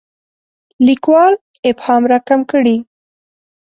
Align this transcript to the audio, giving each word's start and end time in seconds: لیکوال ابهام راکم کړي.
لیکوال 0.85 1.33
ابهام 1.69 2.03
راکم 2.11 2.39
کړي. 2.51 2.77